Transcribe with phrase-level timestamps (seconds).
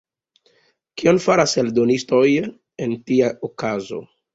[1.01, 4.07] Kion faras eldonistoj en tia okazo?